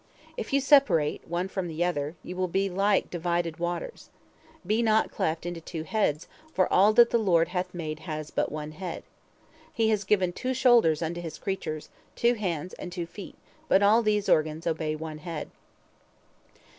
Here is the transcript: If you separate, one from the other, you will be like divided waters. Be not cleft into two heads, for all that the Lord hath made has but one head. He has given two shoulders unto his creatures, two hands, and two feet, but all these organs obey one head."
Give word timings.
If 0.35 0.51
you 0.51 0.61
separate, 0.61 1.27
one 1.27 1.47
from 1.47 1.67
the 1.67 1.83
other, 1.83 2.15
you 2.23 2.35
will 2.35 2.47
be 2.47 2.71
like 2.71 3.11
divided 3.11 3.59
waters. 3.59 4.09
Be 4.65 4.81
not 4.81 5.11
cleft 5.11 5.45
into 5.45 5.61
two 5.61 5.83
heads, 5.83 6.27
for 6.55 6.67
all 6.73 6.91
that 6.93 7.11
the 7.11 7.19
Lord 7.19 7.49
hath 7.49 7.71
made 7.71 7.99
has 7.99 8.31
but 8.31 8.51
one 8.51 8.71
head. 8.71 9.03
He 9.71 9.89
has 9.91 10.03
given 10.03 10.33
two 10.33 10.55
shoulders 10.55 11.03
unto 11.03 11.21
his 11.21 11.37
creatures, 11.37 11.89
two 12.15 12.33
hands, 12.33 12.73
and 12.79 12.91
two 12.91 13.05
feet, 13.05 13.35
but 13.67 13.83
all 13.83 14.01
these 14.01 14.27
organs 14.27 14.65
obey 14.65 14.95
one 14.95 15.19
head." 15.19 15.51